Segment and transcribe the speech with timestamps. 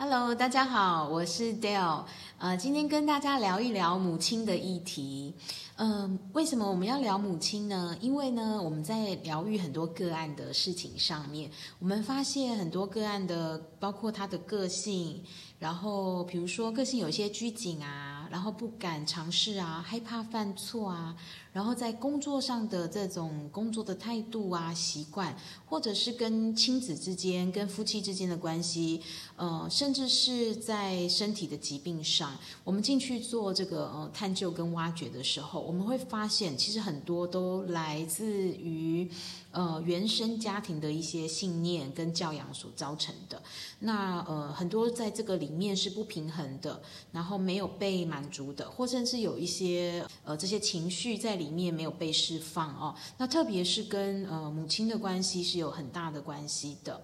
[0.00, 2.04] Hello，大家好，我是 Dale。
[2.38, 5.34] 呃，今天跟大家聊一聊母亲的议题。
[5.74, 7.96] 嗯，为什么我们要聊母亲呢？
[8.00, 11.50] 因为呢，我们在疗愈很多个案的事情上面，
[11.80, 15.20] 我们发现很多个案的，包括他的个性，
[15.58, 21.16] 然后比如说个性有些拘谨啊，然后不敢尝试啊，害怕犯错啊。
[21.50, 25.36] 然后在工作上的这种工作的态度啊、习惯，
[25.66, 29.00] 或者是跟亲子之间、跟夫妻之间的关系，
[29.34, 39.10] 呃，甚至是在身体的疾病上，我们进去做这个呃探究跟挖掘的时候，我们会发现，其实很多都来自于
[39.50, 43.42] 呃原生家庭的一些信念跟教养所造成的。
[43.80, 51.38] 那呃很多在这个里面是不平衡的，然后没有被满满足的，或甚至有一些呃这些情绪在。
[51.38, 57.00] 里面没有被释放哦，那特别是跟呃母亲的关系是有很大的关系的，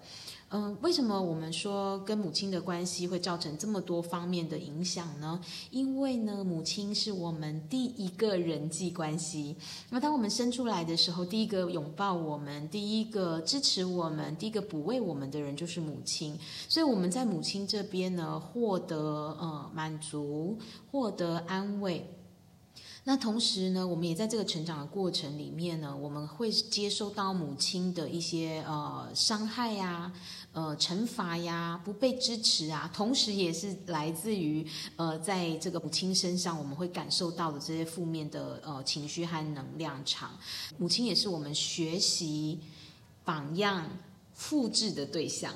[0.57, 5.37] 嗯，为什么我们说跟母亲的关系会造成这么多方面的影响呢？
[5.69, 9.57] 因为呢，母亲是我们第一个人际关系。
[9.89, 16.39] 那当我们生出来的时候，第一个拥抱我们、第一个支持我们、第一个哺喂我们的人就是母亲。
[16.69, 18.97] 所以我们在母亲这边呢，获得
[19.37, 20.57] 呃满足，
[20.89, 22.14] 获得安慰。
[23.07, 30.11] 那同时呢，我们也在这个成长的过程里面呢，我们会接收到母亲的一些呃伤害呀、
[30.53, 40.31] 呃惩罚呀、不被支持啊，同时也是来自于呃在这个母亲身上我们会感受到的这些负面的呃情绪和能量场。
[40.79, 42.59] 母亲也是我们学习
[43.23, 43.87] 榜样、
[44.33, 45.53] 复制的对象。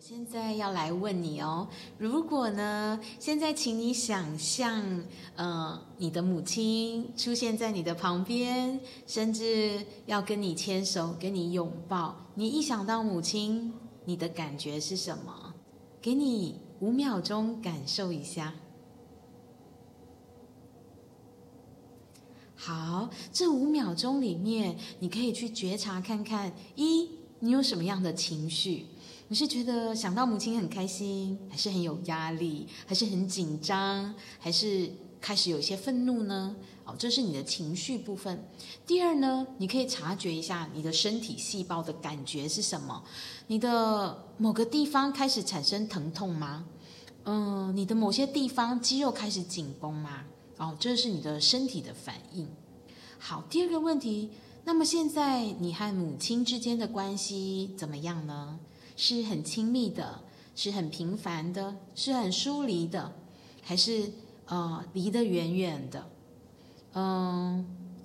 [0.00, 5.04] 我现在要来问你哦，如果呢，现在请你想象，
[5.36, 13.74] 呃，你的母亲出现在你的旁边，甚至要跟你牵手、跟你拥抱，你一想到母亲，
[14.06, 15.52] 你的感觉是什么？
[16.00, 18.54] 给你五秒钟感受一下。
[22.56, 27.06] 好，这五秒钟里面，你可以去觉察看看，一，
[27.40, 28.86] 你有什么样的情绪？
[29.30, 36.56] 你是觉得想到母亲很开心，还是很有压力，还是很紧张，还是开始有一些愤怒呢？
[36.84, 38.44] 哦，这是你的情绪部分。
[38.84, 43.04] 第二呢，你可以察觉一下你的身体细胞的感觉是什么？
[43.46, 46.64] 你的某个地方开始产生疼痛吗？
[47.22, 50.24] 嗯，你的某些地方肌肉开始紧绷吗？
[50.56, 52.48] 哦，这是你的身体的反应。
[53.20, 54.30] 好，第二个问题，
[54.64, 58.58] 那么现在你和母亲之间的关系怎么样呢？
[59.02, 60.20] 是很亲密的，
[60.54, 63.10] 是很平凡的，是很疏离的，
[63.62, 64.12] 还是
[64.44, 66.06] 呃离得远远的？
[66.92, 67.64] 嗯，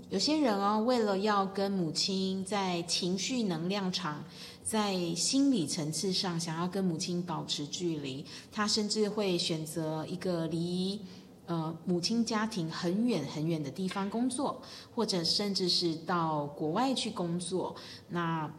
[0.09, 4.23] 有些人哦，为了要跟母亲在情绪能量场、
[4.63, 11.01] 在心理层次上想要跟母亲保持距离，他甚至会选择一个离
[11.45, 14.61] 呃母亲家庭很远很远的地方工作，
[14.95, 17.75] 或者甚至是到国外去工作。
[18.07, 18.49] 那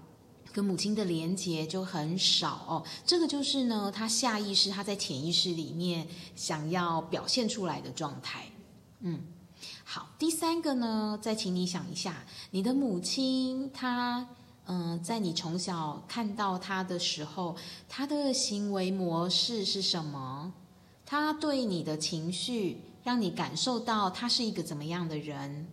[0.57, 8.47] 跟母亲的连接就很少哦，这个就是呢，他下意识他在潜意识里面想要表现出来的状态。
[9.01, 9.21] 嗯，
[9.85, 14.27] 好，第三个呢，再请你想一下，你的母亲她，
[14.65, 17.55] 嗯，在你从小看到她的时候，
[17.87, 20.55] 她的行为模式是什么？
[21.05, 25.67] 她对你的情绪，让你感受到她是一个怎么样的人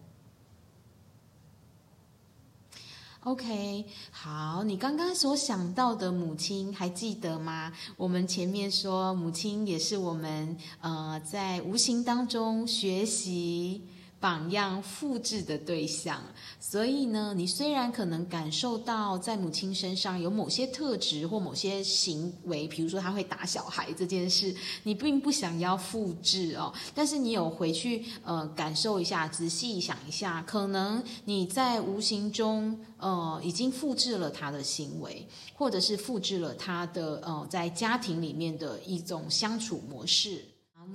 [3.23, 7.71] ？OK，好，你刚刚所想到的母亲还记得吗？
[7.95, 13.87] 我们前面说，母亲也是我们呃在无形当中学习。
[14.23, 16.23] 榜样复制的对象，
[16.57, 40.45] 所以呢，你虽然可能感受到在母亲身上有某些特质或某些行为，比如说他会打小孩这件事，你并不想要复制哦，但是你有回去呃感受一下，仔细想一下，可能你在无形中呃已经复制了他的行为，或者是复制了他的呃在家庭里面的一种相处模式。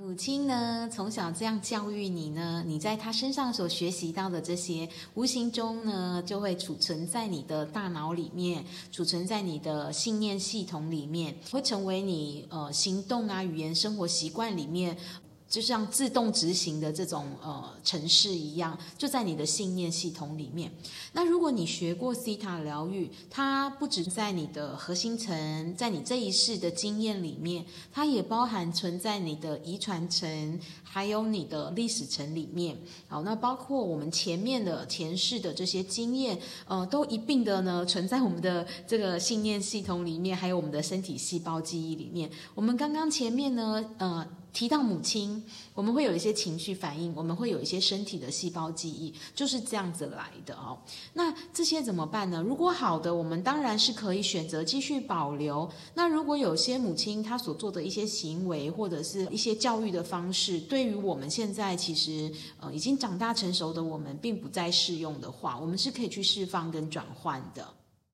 [0.09, 14.97] 母亲呢，从小这样教育你呢，你在他身上所学习到的这些，无形中呢，就会储存在你的大脑里面，储存在你的信念系统里面，会成为你呃行动啊、语言、生活习惯里面
[15.49, 20.71] 就像自动执行的这种呃程式一样，就在你的信念系统里面。
[21.13, 32.77] 那如果你学过西塔疗愈，它不止在你的核心层，在你这一世的经验里面，它也包含存在你的遗传层，还有你的历史层里面。
[33.07, 42.29] 好，那包括我们前面的前世的这些经验，呃，都一并的呢存在我们的这个信念系统里面，还有我们的身体细胞记忆里面。
[42.53, 44.27] 我们刚刚前面呢，呃。
[44.51, 45.43] 提到母亲，
[45.73, 50.77] 我们会有一些情绪反应，我们会有一些身体的细胞记忆，就是这样子来的哦。
[51.13, 52.41] 那这些怎么办呢？
[52.41, 55.69] 如果好的，我们当然是可以选择继续保留。
[55.93, 67.65] 那如果有些母亲她所做的一些行为或者是一些教育的方式，对于我们现在其实呃已经长大成熟的我们并不再适用的话，我们是可以去释放跟转换的。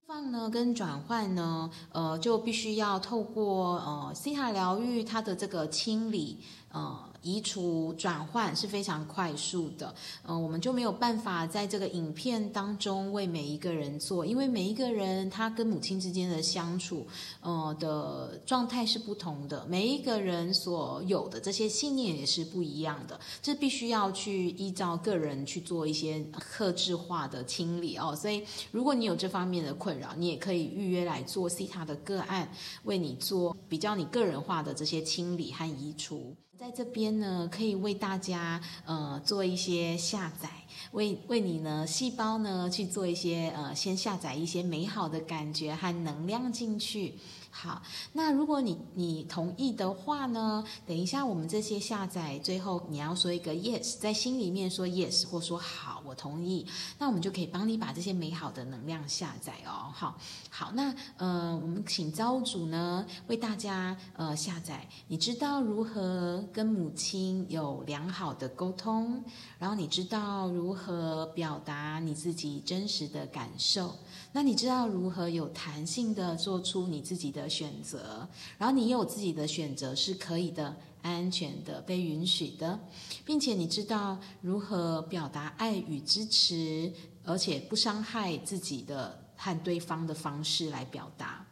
[0.06, 6.38] 放呢跟转换呢，呃，就必须要透过呃西塔疗愈它的这个清理，
[6.70, 7.10] 呃。
[7.26, 9.92] 移除转换是非常快速的，
[10.22, 17.04] 嗯，我们就没有办法在这个影片当中为每一个人做，因为每一个人他跟母亲之间的相处，
[17.40, 28.14] 呃的状态是不同的，每一个人所有的这些信念也是不一样的，这必须要去依照个人去做一些克制化的清理哦。
[28.14, 32.48] 所以，如果你有这方面的困扰，你也可以预约来做 C 塔的个案，
[32.84, 36.36] 为你做比较你个人化的这些清理和移除。
[36.58, 40.48] 在这边呢，可以为大家呃做一些下载，
[40.92, 47.14] 为为你呢细胞呢去做一些呃先下载一些美好的感觉和能量进去。
[47.50, 47.82] 好，
[48.14, 56.64] 那如果你你同意的话呢，等一下我们这些下载最后你要说一个 yes，在心里面说 yes 或说好，我同意，
[56.98, 59.90] 那我们就可以帮你把这些美好的能量下载哦。
[59.92, 60.16] 好，
[60.50, 69.22] 好，那呃我们请招主呢为大家呃下载，你知道如何跟母亲有良好的沟通，
[69.58, 73.96] 然后你知道如何表达你自己真实的感受。
[74.32, 78.28] 那你知道如何有弹性的做出你自己的选择，
[78.58, 82.78] 然后你有自己的选择是可以的、安全的、被允许的，
[83.24, 86.92] 并且你知道如何表达爱与支持，
[87.24, 91.44] 而且不伤害自己的和对方的方式来表达。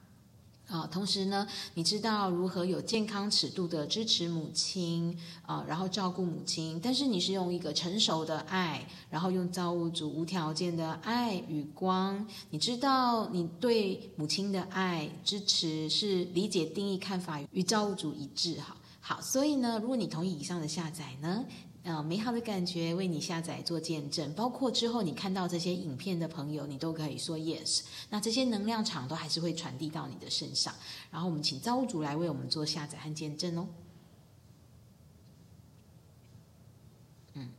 [0.66, 5.14] 啊，同时呢，你知道如何有健康尺度的支持母亲
[5.44, 12.26] 啊，然后照顾母亲，但是你是用一个成熟的爱，然后用造物主无条件的爱与光。
[12.48, 18.58] 你知道你对母亲的爱支持是理解、定义、看法与造物主一致。
[18.58, 18.74] 哈，
[19.06, 21.44] 好，所以呢，如果你同意以上的下载呢？
[21.82, 27.82] 呃，美好的感觉为你下载做见证，包括之后你看到这些影片的朋友，你都可以说 yes。
[28.08, 30.74] 那这些能量场都还是会传递到你的身上。
[31.10, 33.68] 然后我们请造物主来为我们做下载和见证哦。
[37.34, 37.50] 嗯，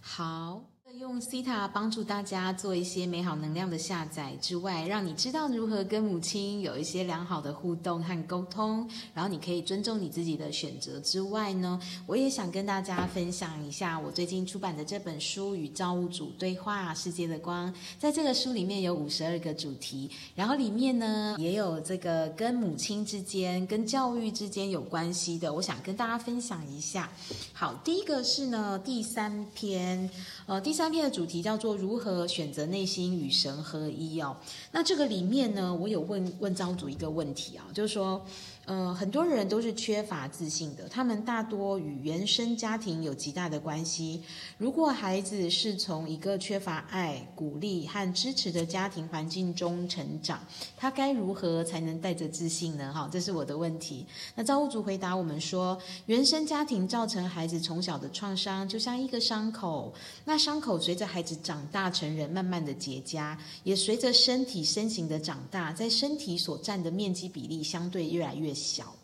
[0.00, 0.69] 好。
[0.98, 17.72] 用 C 塔帮助大家做一些美好能量的下载之外，让你知道如何跟母亲有一些良好的互动和沟通，然后你可以尊重你自己的选择之外呢，我也想跟大家分享一下我最近出版的这本书《与造物主对话：世界的光》。
[17.96, 27.08] 在这个书里面有五十二个主题，然后里面呢也有这个跟母亲之间、跟教育之间有关系的，我想跟大家分享一下。
[27.52, 30.10] 好，第一个是呢第三篇，
[30.46, 30.79] 呃第。
[30.80, 34.34] 三篇的主题叫做如何选择内心与神合一哦。
[34.72, 38.24] 那这个里面呢，我有问问张主一个问题啊，就是说。
[38.70, 44.22] 呃，很多人都是缺乏自信的，他们大多与原生家庭有极大的关系。
[44.58, 50.38] 如果孩子是从一个缺乏爱、鼓励和支持的家庭环境中成长，
[50.76, 52.92] 他该如何才能带着自信呢？
[52.94, 54.06] 哈，这是我的问题。
[54.36, 59.92] 那造物主回答我们说，原生家庭造成孩子从小的创伤，就像一个伤口。
[60.24, 68.54] 那伤口随着孩子长大成人，慢慢的结痂，也随着身体身形的长大，在身体所占的面积比例相对越来越。
[68.60, 68.94] 小，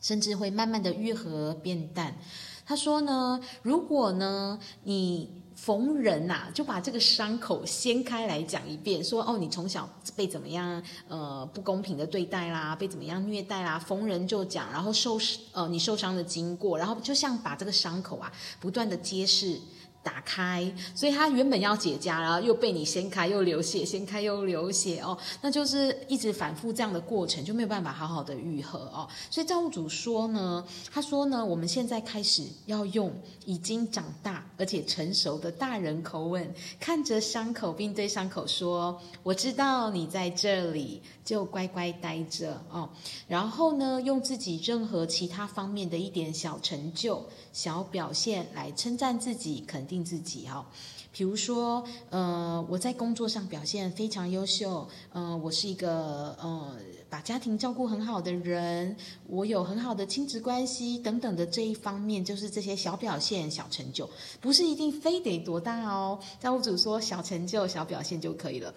[0.00, 2.16] 甚至会慢慢的愈合变淡。
[2.64, 15.18] 他说呢，如果呢，你逢人呐，就把这个伤口掀开来讲一遍，说哦，你从小被怎么样呃不公平的对待啦，被怎么样虐待啦，逢人就讲，然后受
[15.52, 19.60] 呃你受伤的经过，然后就像把这个伤口啊不断的揭示。
[20.02, 29.08] 打开，所以他原本要结痂，然后又被你掀开又流血，掀开又流血哦，那就是一直反复这样的过程，就没有办法好好的愈合哦。
[29.30, 33.12] 所以造物主说呢，他说呢，我们现在开始要用
[33.44, 42.90] 已经长大而且成熟的大人口吻，看着伤口，并对伤口说：“我知道你在这里，就乖乖待着哦。”
[43.28, 49.86] 然后呢，用自己任何其他方面的一点小成就、小表现来称赞自己，肯。
[49.91, 50.66] 定定自己哈，
[51.12, 56.74] 比如说，呃，我在工作上表现非常优秀，呃，我是一个呃
[57.10, 58.96] 把家庭照顾很好的人，
[59.26, 64.08] 我有很好的亲子关系等等的这一方面，就是这些小表现、小成就，
[64.40, 66.18] 不是一定非得多大哦。
[66.40, 68.72] 造物主说，小成就、小表现就可以了。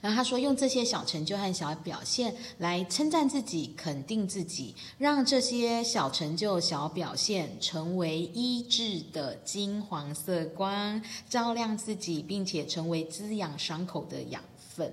[0.00, 14.92] 然后他说，用这些小成就和小表现来称赞自己、肯定自己，让这些小成就、小表现成为医治的金黄色光，照亮自己，并且成为滋养伤口的养分。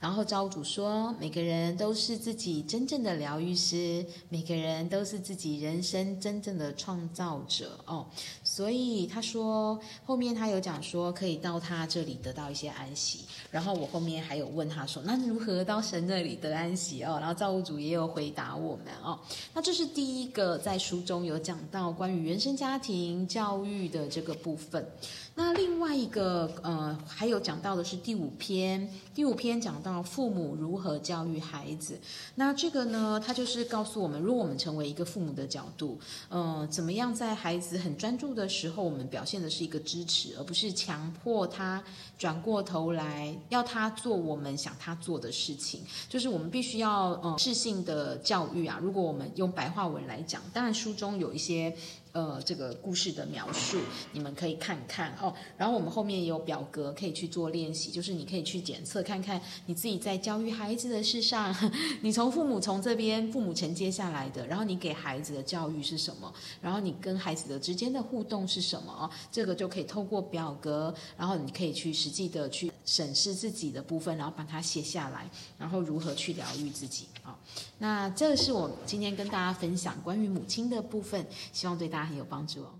[0.00, 8.06] 然后造物主说，每个人都是自己真正的疗愈师，每个人都是自己人生真正的创造者哦。
[8.44, 13.24] 所以他说，后面他有讲说，可以到他这里得到一些安息。
[13.50, 17.16] 然后我后面还有问他说，那如何到神那里得安息哦？
[17.18, 19.18] 然后造物主也有回答我们哦。
[19.52, 24.86] 那这是第一个在书中有讲到关于原生家庭教育的这个部分。
[25.34, 31.98] 那另外一个呃，还有讲到的是第五篇，第五篇讲到父母如何教育孩子。
[32.34, 41.82] 那这个呢，他就是告诉我们，如果我们成为一个父母的角度，呃，怎么样在孩子很专注的时候，我们表现的是一个支持，而不是强迫他
[42.18, 45.80] 转过头来要他做我们想他做的事情。
[46.08, 48.78] 就是我们必须要呃，适性的教育啊。
[48.82, 51.74] 如果我们用白话文来讲，当然书中有一些。
[52.18, 53.78] 呃，这个故事的描述，
[54.12, 55.32] 你们可以看看哦。
[55.56, 61.54] 然后我们后面也有表格可以去做练习，就是你可以去检测看看你自己在教育孩子的事上，
[62.02, 77.38] 你从父母从这边父母承接下来的，然后你给孩子的教育是什么，然后你跟孩子的之间的互动是什么哦，这个就可以透过表格，然后你可以去实际的去审视自己的部分，然后把它写下来，然后如何去疗愈自己好。
[77.78, 82.70] 那这是我今天跟大家分享关于母亲的部分，希望对大家很有帮助哦。